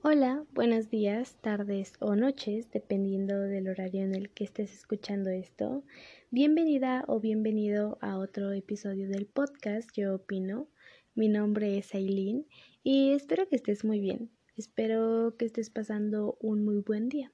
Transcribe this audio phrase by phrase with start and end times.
[0.00, 5.82] Hola, buenos días, tardes o noches, dependiendo del horario en el que estés escuchando esto.
[6.30, 10.68] Bienvenida o bienvenido a otro episodio del podcast Yo Opino.
[11.16, 12.46] Mi nombre es Aileen
[12.84, 14.30] y espero que estés muy bien.
[14.56, 17.32] Espero que estés pasando un muy buen día.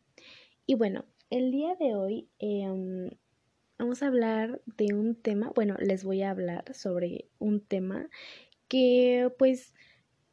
[0.65, 3.11] Y bueno, el día de hoy em,
[3.79, 8.09] vamos a hablar de un tema, bueno, les voy a hablar sobre un tema
[8.69, 9.75] que pues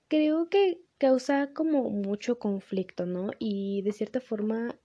[0.08, 3.32] creo que causa como mucho conflicto, ¿no?
[3.40, 4.78] Y de cierta forma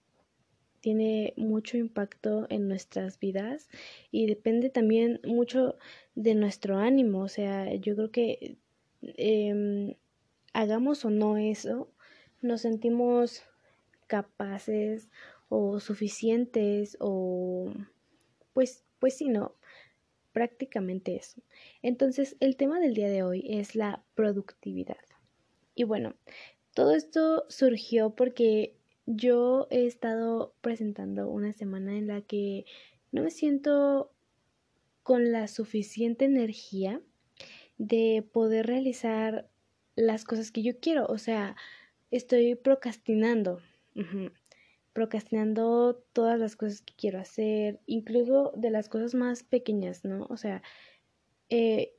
[0.81, 3.69] tiene mucho impacto en nuestras vidas
[4.11, 5.77] y depende también mucho
[6.15, 7.21] de nuestro ánimo.
[7.21, 8.57] O sea, yo creo que
[9.03, 9.95] em,
[10.55, 11.93] hagamos o no eso,
[12.41, 13.43] nos sentimos
[14.07, 15.11] capaces
[15.51, 17.75] o suficientes o
[18.55, 19.55] pues pues sí, no,
[20.33, 21.43] prácticamente eso.
[21.83, 25.06] Entonces, el tema del día de hoy es la productividad.
[25.77, 26.17] Y bueno,
[26.75, 32.65] todo esto surgió porque yo he estado presentando una semana en la que
[33.13, 34.11] no me siento
[35.05, 37.01] con la suficiente energía
[37.79, 39.49] de poder realizar
[39.95, 41.07] las cosas que yo quiero.
[41.07, 41.57] O sea,
[42.11, 43.61] estoy procrastinando.
[44.93, 50.27] Procrastinando todas las cosas que quiero hacer, incluso de las cosas más pequeñas, ¿no?
[50.31, 50.63] O sea,
[51.51, 51.96] eh,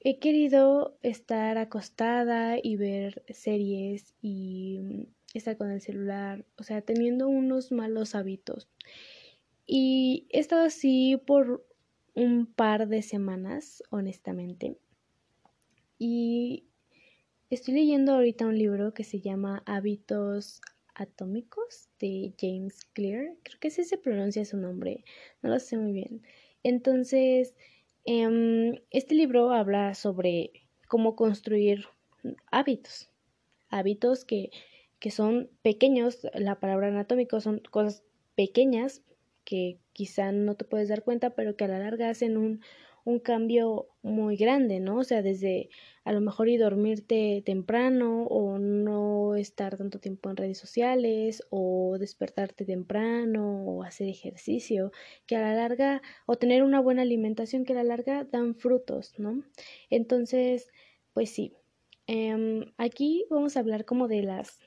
[0.00, 5.02] he querido estar acostada y ver series y mm,
[5.34, 8.68] estar con el celular, o sea, teniendo unos malos hábitos.
[9.66, 11.64] Y he estado así por
[12.14, 14.76] un par de semanas, honestamente.
[15.98, 16.64] Y
[17.50, 20.62] estoy leyendo ahorita un libro que se llama Hábitos
[20.94, 23.36] Atómicos de James Clear.
[23.42, 25.04] Creo que así se pronuncia su nombre,
[25.42, 26.22] no lo sé muy bien.
[26.62, 27.54] Entonces,
[28.04, 30.52] este libro habla sobre
[30.88, 31.86] cómo construir
[32.50, 33.10] hábitos,
[33.68, 34.50] hábitos que,
[34.98, 38.02] que son pequeños, la palabra anatómico son cosas
[38.34, 39.02] pequeñas
[39.44, 42.60] que quizá no te puedes dar cuenta, pero que a la larga hacen un,
[43.04, 44.98] un cambio muy grande, ¿no?
[44.98, 45.70] O sea, desde
[46.04, 51.96] a lo mejor y dormirte temprano o no estar tanto tiempo en redes sociales o
[51.98, 54.92] despertarte temprano o hacer ejercicio,
[55.26, 59.18] que a la larga o tener una buena alimentación que a la larga dan frutos,
[59.18, 59.42] ¿no?
[59.90, 60.68] Entonces,
[61.12, 61.54] pues sí,
[62.06, 64.58] em, aquí vamos a hablar como de las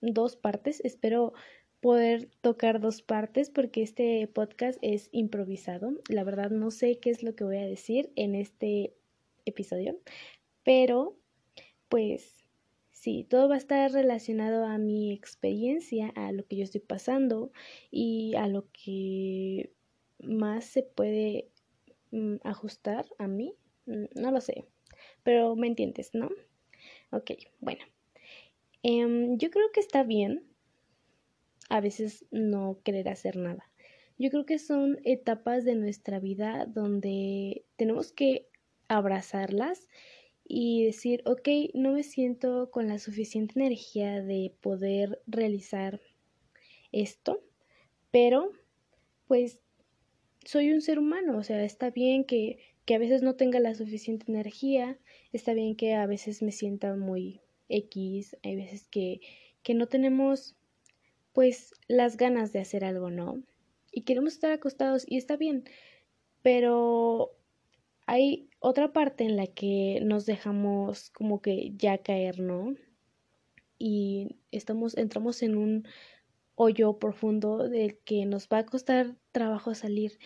[0.00, 1.34] dos partes, espero
[1.80, 5.92] poder tocar dos partes porque este podcast es improvisado.
[6.08, 8.94] La verdad no sé qué es lo que voy a decir en este
[9.46, 9.98] episodio,
[10.62, 11.16] pero
[11.88, 12.44] pues
[12.92, 17.50] sí, todo va a estar relacionado a mi experiencia, a lo que yo estoy pasando
[17.90, 19.72] y a lo que
[20.22, 21.48] más se puede
[22.10, 23.54] mm, ajustar a mí.
[23.86, 24.66] Mm, no lo sé,
[25.22, 26.30] pero me entiendes, ¿no?
[27.10, 27.84] Ok, bueno.
[28.82, 30.49] Em, yo creo que está bien
[31.70, 33.70] a veces no querer hacer nada.
[34.18, 38.48] Yo creo que son etapas de nuestra vida donde tenemos que
[38.88, 39.86] abrazarlas
[40.46, 46.00] y decir, ok, no me siento con la suficiente energía de poder realizar
[46.92, 47.40] esto,
[48.10, 48.50] pero
[49.26, 49.62] pues
[50.44, 53.76] soy un ser humano, o sea, está bien que, que a veces no tenga la
[53.76, 54.98] suficiente energía,
[55.32, 59.20] está bien que a veces me sienta muy X, hay veces que,
[59.62, 60.56] que no tenemos
[61.32, 63.42] pues las ganas de hacer algo, ¿no?
[63.92, 65.64] Y queremos estar acostados y está bien,
[66.42, 67.32] pero
[68.06, 72.74] hay otra parte en la que nos dejamos como que ya caer, ¿no?
[73.78, 75.86] Y estamos, entramos en un
[76.54, 80.18] hoyo profundo del que nos va a costar trabajo salir.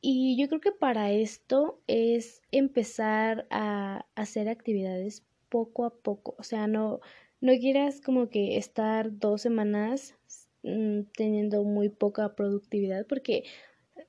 [0.00, 6.34] Y yo creo que para esto es empezar a hacer actividades poco a poco.
[6.38, 7.00] O sea, no,
[7.44, 10.16] no quieras como que estar dos semanas
[10.62, 13.44] mm, teniendo muy poca productividad porque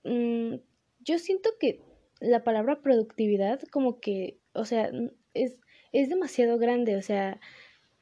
[0.06, 0.56] mm,
[1.02, 1.82] yo siento que
[2.22, 4.90] la palabra productividad como que, o sea,
[5.34, 5.58] es,
[5.92, 7.42] es demasiado grande, o sea,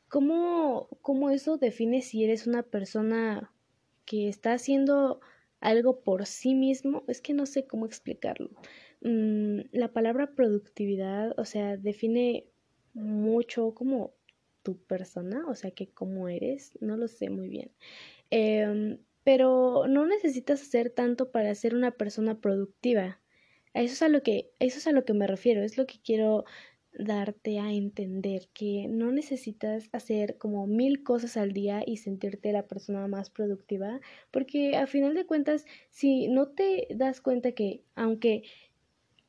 [0.08, 3.52] ¿cómo, ¿cómo eso define si eres una persona
[4.06, 5.20] que está haciendo
[5.62, 7.04] algo por sí mismo?
[7.08, 8.52] Es que no sé cómo explicarlo.
[9.02, 12.46] Mm, la palabra productividad, o sea, define
[12.94, 14.14] mucho como
[14.64, 17.72] tu persona, o sea, que cómo eres, no lo sé muy bien.
[18.32, 23.22] Em, pero no necesitas hacer tanto para ser una persona productiva.
[23.74, 26.00] Eso es a lo que, eso es a lo que me refiero, es lo que
[26.04, 26.46] quiero
[26.94, 32.68] darte a entender, que no necesitas hacer como mil cosas al día y sentirte la
[32.68, 34.00] persona más productiva,
[34.32, 38.44] porque a final de cuentas, si no te das cuenta que aunque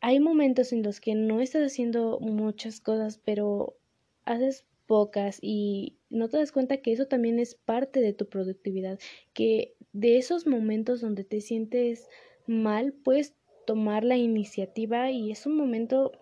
[0.01, 3.79] hay momentos en los que no estás haciendo muchas cosas, pero
[4.27, 8.99] haces pocas y no te das cuenta que eso también es parte de tu productividad,
[9.33, 12.09] que de esos momentos donde te sientes
[12.47, 13.35] mal puedes
[13.67, 16.13] tomar la iniciativa y es un momento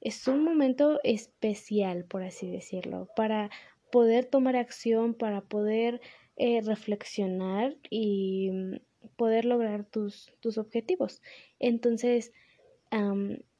[0.00, 3.50] es un momento especial, por así decirlo, para
[3.90, 6.00] poder tomar acción, para poder
[6.36, 8.76] eh, reflexionar y mm,
[9.16, 11.20] poder lograr tus, tus objetivos.
[11.58, 12.32] Entonces,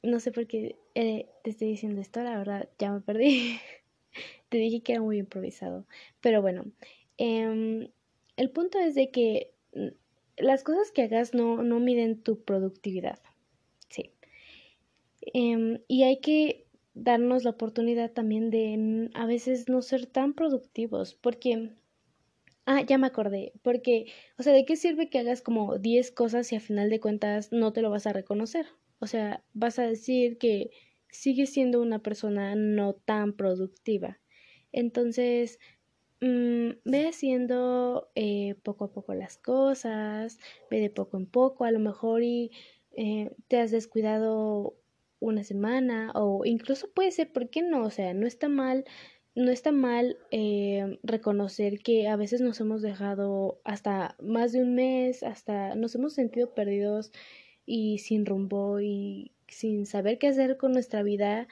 [0.01, 3.57] no sé por qué eh, te estoy diciendo esto, la verdad ya me perdí.
[4.49, 5.85] te dije que era muy improvisado.
[6.21, 6.65] Pero bueno,
[7.17, 7.89] em,
[8.37, 9.87] el punto es de que mm,
[10.37, 13.19] las cosas que hagas no, no miden tu productividad.
[13.89, 14.11] Sí.
[15.21, 21.15] Em, y hay que darnos la oportunidad también de a veces no ser tan productivos,
[21.15, 21.71] porque...
[22.71, 24.05] Ah, ya me acordé, porque,
[24.37, 27.51] o sea, ¿de qué sirve que hagas como 10 cosas y a final de cuentas
[27.51, 28.67] no te lo vas a reconocer?
[28.99, 30.69] O sea, vas a decir que
[31.11, 34.19] sigues siendo una persona no tan productiva.
[34.71, 35.59] Entonces,
[36.21, 40.39] mmm, ve haciendo eh, poco a poco las cosas,
[40.69, 42.51] ve de poco en poco, a lo mejor y
[42.95, 44.75] eh, te has descuidado
[45.19, 47.83] una semana o incluso puede ser, ¿por qué no?
[47.83, 48.85] O sea, no está mal,
[49.35, 54.75] no está mal eh, reconocer que a veces nos hemos dejado hasta más de un
[54.75, 57.11] mes, hasta nos hemos sentido perdidos
[57.65, 61.47] y sin rumbo y sin saber qué hacer con nuestra vida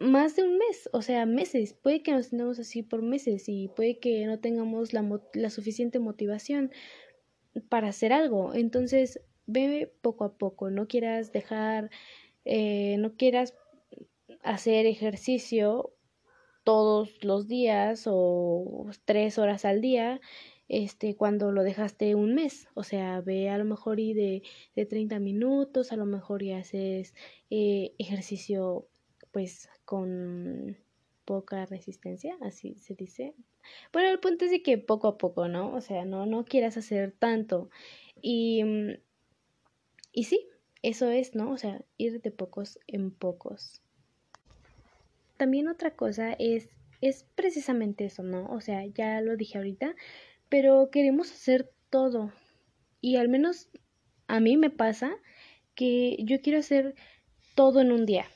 [0.00, 1.74] más de un mes, o sea, meses.
[1.74, 5.04] Puede que nos tengamos así por meses y puede que no tengamos la,
[5.34, 6.70] la suficiente motivación
[7.68, 8.54] para hacer algo.
[8.54, 11.90] Entonces, ve poco a poco, no quieras dejar,
[12.44, 13.54] eh, no quieras
[14.42, 15.94] hacer ejercicio
[16.64, 20.20] todos los días o tres horas al día
[20.68, 22.68] este, cuando lo dejaste un mes.
[22.74, 24.42] O sea, ve a lo mejor y de,
[24.76, 27.14] de 30 minutos, a lo mejor y haces
[27.50, 28.86] eh, ejercicio
[29.32, 30.76] pues con
[31.24, 33.34] poca resistencia, así se dice.
[33.92, 35.74] Bueno, el punto es de que poco a poco, ¿no?
[35.74, 37.68] O sea, no, no quieras hacer tanto.
[38.22, 38.92] Y, mm,
[40.12, 40.48] y sí,
[40.82, 41.50] eso es, ¿no?
[41.50, 43.82] O sea, ir de pocos en pocos.
[45.36, 46.68] También otra cosa es,
[47.00, 48.50] es precisamente eso, ¿no?
[48.50, 49.94] O sea, ya lo dije ahorita,
[50.48, 52.32] pero queremos hacer todo.
[53.00, 53.68] Y al menos
[54.26, 55.16] a mí me pasa
[55.74, 56.94] que yo quiero hacer
[57.54, 58.26] todo en un día.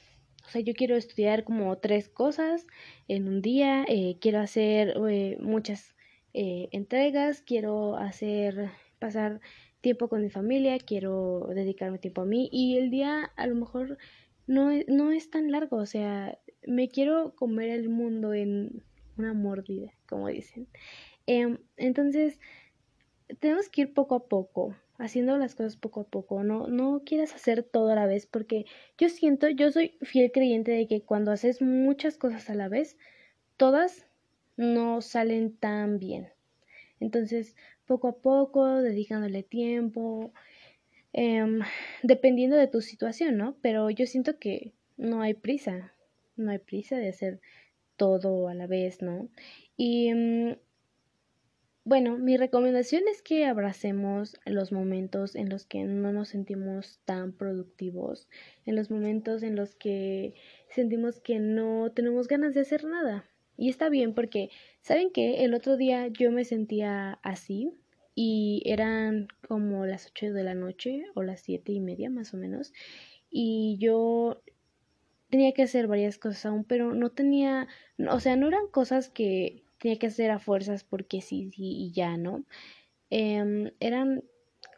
[0.46, 2.66] O sea, yo quiero estudiar como tres cosas
[3.08, 5.94] en un día, eh, quiero hacer eh, muchas
[6.34, 9.40] eh, entregas, quiero hacer, pasar
[9.80, 13.98] tiempo con mi familia, quiero dedicarme tiempo a mí y el día a lo mejor
[14.46, 18.82] no, no es tan largo, o sea, me quiero comer el mundo en
[19.16, 20.68] una mordida, como dicen.
[21.26, 22.38] Em, entonces,
[23.40, 26.42] tenemos que ir poco a poco, haciendo las cosas poco a poco.
[26.44, 28.66] No, no quieras hacer todo a la vez, porque
[28.98, 32.96] yo siento, yo soy fiel creyente de que cuando haces muchas cosas a la vez,
[33.56, 34.06] todas
[34.56, 36.28] no salen tan bien.
[37.00, 40.32] Entonces, poco a poco, dedicándole tiempo,
[41.12, 41.60] em,
[42.02, 43.56] dependiendo de tu situación, ¿no?
[43.62, 45.92] Pero yo siento que no hay prisa,
[46.36, 47.40] no hay prisa de hacer
[47.96, 49.28] todo a la vez, ¿no?
[49.76, 50.56] Y em,
[51.84, 57.32] bueno, mi recomendación es que abracemos los momentos en los que no nos sentimos tan
[57.32, 58.28] productivos,
[58.64, 60.34] en los momentos en los que
[60.68, 63.28] sentimos que no tenemos ganas de hacer nada.
[63.56, 64.50] Y está bien porque,
[64.80, 65.44] ¿saben qué?
[65.44, 67.72] El otro día yo me sentía así
[68.14, 72.36] y eran como las 8 de la noche o las siete y media más o
[72.36, 72.72] menos
[73.32, 74.42] y yo
[75.30, 77.66] tenía que hacer varias cosas aún, pero no tenía,
[78.10, 81.92] o sea, no eran cosas que tenía que hacer a fuerzas porque sí, sí y
[81.92, 82.44] ya, ¿no?
[83.10, 84.22] Em, eran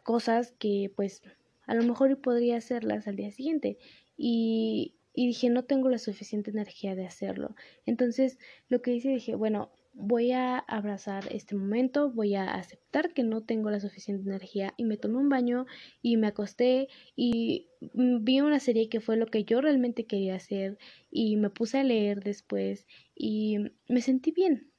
[0.03, 1.21] cosas que pues
[1.67, 3.77] a lo mejor podría hacerlas al día siguiente
[4.17, 7.55] y, y dije no tengo la suficiente energía de hacerlo.
[7.85, 13.23] Entonces lo que hice dije, bueno, voy a abrazar este momento, voy a aceptar que
[13.23, 15.67] no tengo la suficiente energía y me tomé un baño
[16.01, 20.79] y me acosté y vi una serie que fue lo que yo realmente quería hacer
[21.11, 23.57] y me puse a leer después y
[23.87, 24.71] me sentí bien,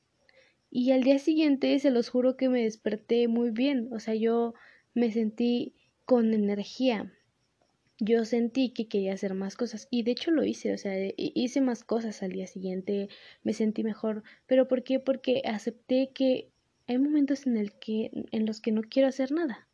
[0.78, 4.52] y al día siguiente, se los juro que me desperté muy bien, o sea, yo
[4.92, 7.14] me sentí con energía.
[7.98, 11.62] Yo sentí que quería hacer más cosas y de hecho lo hice, o sea, hice
[11.62, 13.08] más cosas al día siguiente,
[13.42, 15.00] me sentí mejor, pero ¿por qué?
[15.00, 16.50] Porque acepté que
[16.86, 19.66] hay momentos en el que en los que no quiero hacer nada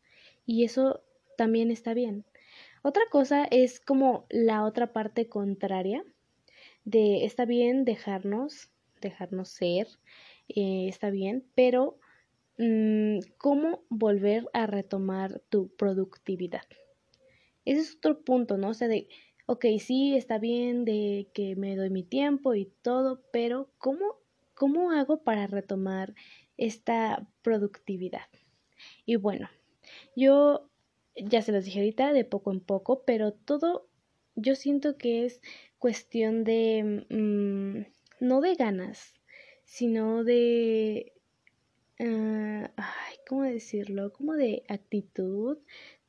[0.46, 1.02] y eso
[1.36, 2.24] también está bien.
[2.82, 6.04] Otra cosa es como la otra parte contraria
[6.84, 9.88] de está bien dejarnos, dejarnos ser,
[10.54, 11.98] eh, está bien, pero
[12.58, 16.62] mm, ¿cómo volver a retomar tu productividad?
[17.64, 18.70] Ese es otro punto, ¿no?
[18.70, 19.08] O sea, de,
[19.46, 24.16] ok, sí, está bien de que me doy mi tiempo y todo, pero ¿cómo,
[24.54, 26.14] cómo hago para retomar
[26.56, 28.28] esta productividad?
[29.06, 29.48] Y bueno,
[30.16, 30.70] yo
[31.16, 33.88] ya se los dije ahorita, de poco en poco, pero todo
[34.34, 35.40] yo siento que es
[35.78, 39.14] cuestión de, mm, no de ganas,
[39.72, 41.14] sino de,
[41.98, 42.04] uh,
[42.76, 44.12] ay, ¿cómo decirlo?
[44.12, 45.56] Como de actitud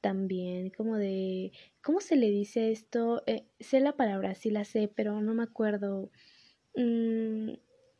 [0.01, 3.23] también, como de, ¿cómo se le dice esto?
[3.25, 6.11] Eh, sé la palabra, sí la sé, pero no me acuerdo.
[6.75, 7.53] Mm,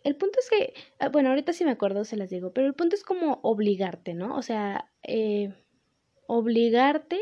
[0.03, 2.74] el punto es que, ah, bueno, ahorita sí me acuerdo, se las digo, pero el
[2.74, 4.36] punto es como obligarte, ¿no?
[4.36, 5.53] O sea, eh,
[6.27, 7.22] obligarte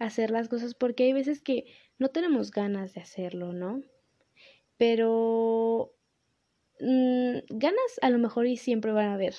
[0.00, 1.66] a hacer las cosas porque hay veces que
[2.00, 3.80] no tenemos ganas de hacerlo, ¿no?
[4.76, 5.95] Pero
[6.80, 9.34] mm, ganas a lo mejor y siempre van a haber,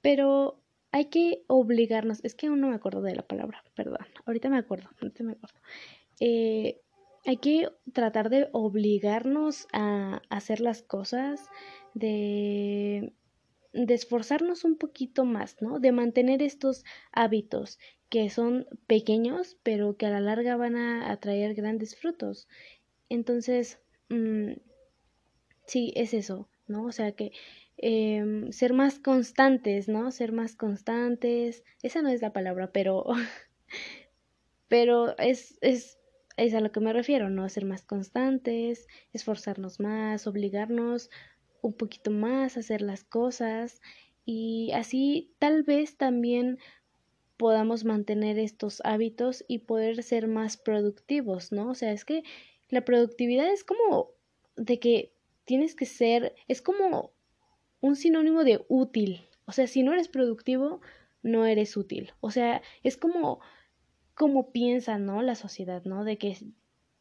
[0.00, 0.58] pero
[0.92, 4.58] hay que obligarnos, es que aún no me acuerdo de la palabra, perdón, ahorita me
[4.58, 5.58] acuerdo, ahorita me acuerdo.
[6.20, 6.80] Eh,
[7.24, 11.48] hay que tratar de obligarnos a hacer las cosas,
[11.94, 13.14] de,
[13.72, 15.78] de esforzarnos un poquito más, ¿no?
[15.78, 17.78] De mantener estos hábitos
[18.08, 22.48] que son pequeños, pero que a la larga van a atraer grandes frutos.
[23.08, 23.80] Entonces,
[24.10, 24.52] mm,
[25.72, 26.84] sí, es eso, ¿no?
[26.84, 27.32] O sea que
[27.78, 30.10] em, ser más constantes, ¿no?
[30.10, 33.06] Ser más constantes, esa no es la palabra, pero,
[34.68, 35.98] pero es, es,
[36.36, 37.48] es a lo que me refiero, ¿no?
[37.48, 41.10] Ser más constantes, esforzarnos más, obligarnos
[41.62, 43.80] un poquito más a hacer las cosas
[44.26, 46.58] y así tal vez también
[47.38, 51.70] podamos mantener estos hábitos y poder ser más productivos, ¿no?
[51.70, 52.24] O sea, es que
[52.68, 54.10] la productividad es como
[54.56, 55.12] de que
[55.52, 57.12] tienes que ser, es como
[57.82, 59.28] un sinónimo de útil.
[59.44, 60.80] O sea, si no eres productivo,
[61.22, 62.14] no eres útil.
[62.20, 63.40] O sea, es como,
[64.14, 65.20] como piensa, ¿no?
[65.20, 66.04] La sociedad, ¿no?
[66.04, 66.38] De que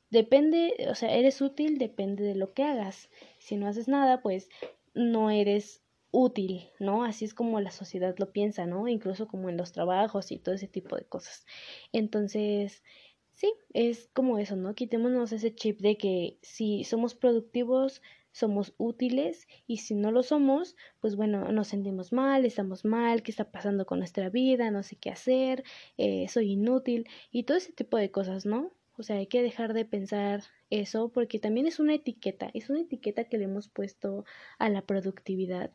[0.10, 3.10] depende, o sea, eres útil, depende de lo que hagas.
[3.40, 4.50] Si no haces nada, pues
[4.94, 5.82] no eres
[6.12, 7.06] útil, ¿no?
[7.06, 8.90] Así es como la sociedad lo piensa, ¿no?
[8.90, 11.46] Incluso como en los trabajos y todo ese tipo de cosas.
[11.94, 12.84] Entonces,
[13.32, 14.76] sí, es como eso, ¿no?
[14.76, 18.02] Quitémonos ese chip de que si somos productivos,
[18.32, 23.32] somos útiles y si no lo somos, pues bueno, nos sentimos mal, estamos mal, qué
[23.32, 25.64] está pasando con nuestra vida, no sé qué hacer,
[25.98, 28.72] eh, soy inútil y todo ese tipo de cosas, ¿no?
[28.98, 32.82] O sea, hay que dejar de pensar eso porque también es una etiqueta, es una
[32.82, 34.26] etiqueta que le hemos puesto
[34.60, 35.72] a la productividad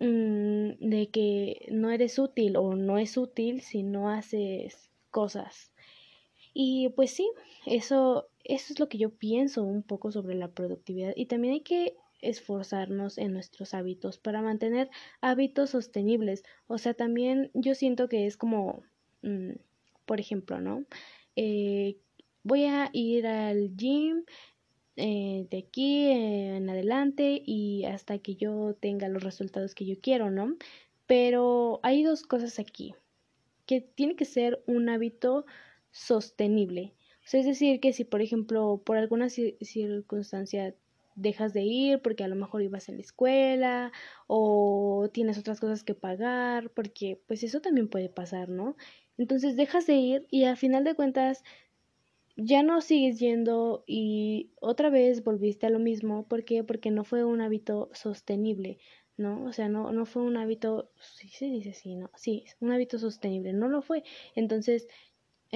[0.00, 5.72] mm, de que no eres útil o no es útil si no haces cosas.
[6.54, 7.30] Y pues sí,
[7.66, 11.60] eso, eso es lo que yo pienso un poco sobre la productividad y también hay
[11.62, 16.42] que esforzarnos en nuestros hábitos para mantener hábitos sostenibles.
[16.66, 18.82] O sea, también yo siento que es como,
[19.22, 19.52] mm,
[20.06, 20.84] por ejemplo, ¿no?
[21.36, 21.98] Eh,
[22.42, 24.24] voy a ir al gym
[24.96, 30.30] eh, de aquí en adelante y hasta que yo tenga los resultados que yo quiero,
[30.30, 30.56] ¿no?
[31.06, 32.94] Pero hay dos cosas aquí,
[33.66, 35.46] que tiene que ser un hábito
[35.90, 36.94] sostenible.
[37.32, 40.74] O es decir, que si por ejemplo por alguna circunstancia
[41.16, 43.92] dejas de ir porque a lo mejor ibas a la escuela
[44.26, 48.76] o tienes otras cosas que pagar, porque pues eso también puede pasar, ¿no?
[49.16, 51.42] Entonces dejas de ir y al final de cuentas
[52.36, 56.26] ya no sigues yendo y otra vez volviste a lo mismo.
[56.26, 56.64] ¿Por qué?
[56.64, 58.78] Porque no fue un hábito sostenible,
[59.16, 59.44] ¿no?
[59.44, 62.10] O sea, no, no fue un hábito, sí se dice así, ¿no?
[62.16, 64.02] Sí, un hábito sostenible, no lo fue.
[64.34, 64.88] Entonces,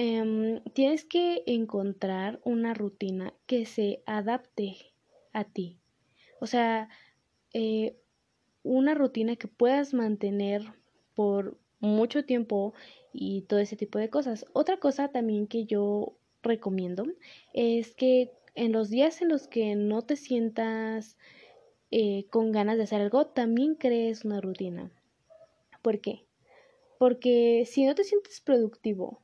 [0.01, 4.77] em, tienes que encontrar una rutina que se adapte
[5.33, 5.77] a ti.
[6.39, 6.87] O sea,
[7.53, 7.97] eh,
[8.63, 10.61] una rutina que puedas mantener
[11.15, 12.73] por mucho tiempo
[13.11, 14.45] y todo ese tipo de cosas.
[14.53, 17.05] Otra cosa también que yo recomiendo
[17.53, 21.17] es que en los días en los que no te sientas
[21.91, 24.93] eh, con ganas de hacer algo, también crees una rutina.
[25.81, 26.23] ¿Por qué?
[26.97, 29.21] Porque si no te sientes productivo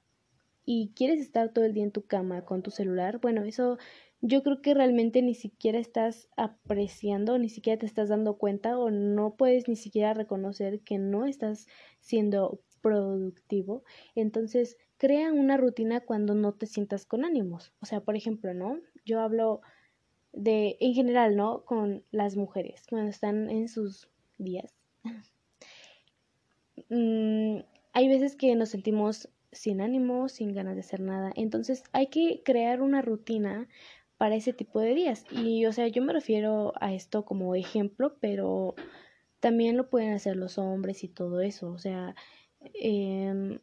[0.66, 3.78] y quieres estar todo el día en tu cama con tu celular, bueno, eso
[4.22, 8.90] yo creo que realmente ni siquiera estás apreciando, ni siquiera te estás dando cuenta o
[8.90, 11.68] no puedes ni siquiera reconocer que no estás
[12.00, 13.84] siendo productivo.
[14.16, 17.74] Entonces, crea una rutina cuando no te sientas con ánimos.
[17.82, 18.80] O sea, por ejemplo, ¿no?
[19.06, 19.62] Yo hablo
[20.34, 21.64] de, en general, ¿no?
[21.66, 24.74] Con las mujeres, cuando están en sus días.
[26.90, 27.62] Mm,
[27.94, 31.32] hay veces que nos sentimos sin ánimo, sin ganas de hacer nada.
[31.36, 33.68] Entonces hay que crear una rutina
[34.18, 35.26] para ese tipo de días.
[35.32, 38.76] Y, o sea, yo me refiero a esto como ejemplo, pero
[39.40, 41.72] también lo pueden hacer los hombres y todo eso.
[41.72, 42.16] O sea,
[42.74, 43.60] eh,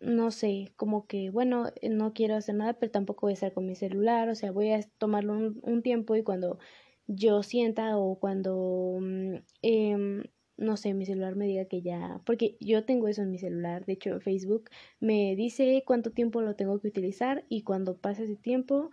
[0.00, 3.66] no sé, como que, bueno, no quiero hacer nada, pero tampoco voy a estar con
[3.66, 6.58] mi celular, o sea, voy a tomarlo un, tiempo y cuando
[7.06, 10.24] yo sienta o cuando, mm, em,
[10.60, 13.86] no sé, mi celular me diga que ya, porque yo tengo eso en mi celular,
[13.86, 18.36] de hecho Facebook me dice cuánto tiempo lo tengo que utilizar y cuando pasa ese
[18.36, 18.90] tiempo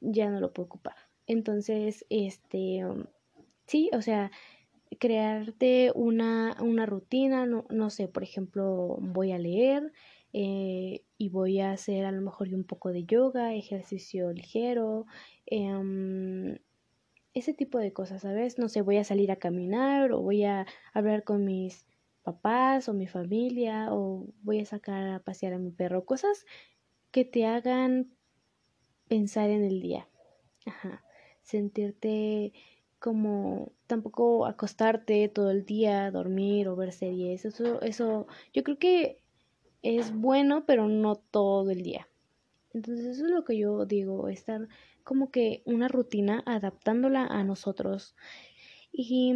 [0.00, 0.96] ya no lo puedo ocupar.
[1.26, 3.06] Entonces, este, um,
[3.66, 4.30] sí, o sea,
[5.00, 9.92] crearte una, una rutina, no, no sé, por ejemplo, voy a leer,
[10.32, 15.06] eh, y voy a hacer a lo mejor un poco de yoga, ejercicio ligero,
[15.46, 16.58] em,
[17.38, 18.58] ese tipo de cosas, ¿sabes?
[18.58, 21.86] No sé, voy a salir a caminar o voy a hablar con mis
[22.22, 26.44] papás o mi familia o voy a sacar a pasear a mi perro, cosas
[27.10, 28.14] que te hagan
[29.08, 30.08] pensar en el día.
[30.66, 31.02] Ajá.
[31.42, 32.52] Sentirte
[32.98, 37.44] como tampoco acostarte todo el día, dormir o ver series.
[37.44, 39.22] Eso, eso, yo creo que
[39.82, 42.08] es bueno, pero no todo el día.
[42.72, 44.68] Entonces eso es lo que yo digo, estar
[45.04, 48.14] como que una rutina adaptándola a nosotros.
[48.92, 49.32] Y,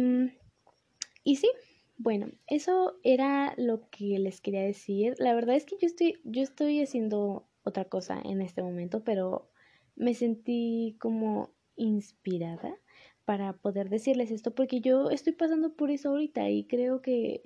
[1.23, 1.49] y sí,
[1.97, 5.15] bueno, eso era lo que les quería decir.
[5.19, 9.49] La verdad es que yo estoy, yo estoy haciendo otra cosa en este momento, pero
[9.95, 12.77] me sentí como inspirada
[13.25, 17.41] para poder decirles esto porque yo estoy pasando por eso ahorita y creo que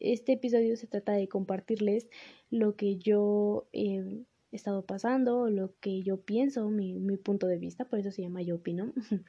[0.00, 2.08] este episodio se trata de compartirles
[2.50, 7.84] lo que yo he estado pasando, lo que yo pienso, mi, mi punto de vista,
[7.84, 8.92] por eso se llama Yo Opino.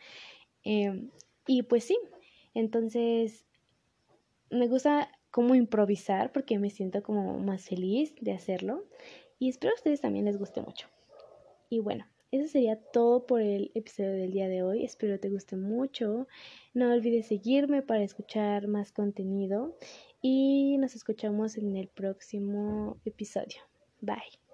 [0.64, 1.10] Em,
[1.48, 1.98] y pues sí,
[2.54, 3.46] entonces
[4.50, 8.84] me gusta como improvisar porque me siento como más feliz de hacerlo
[9.40, 10.88] y espero a ustedes también les guste mucho.
[11.70, 14.84] Y bueno, eso sería todo por el episodio del día de hoy.
[14.84, 16.28] Espero te guste mucho.
[16.74, 19.76] No olvides seguirme para escuchar más contenido
[20.22, 23.62] y nos escuchamos en el próximo episodio.
[24.02, 24.49] Bye.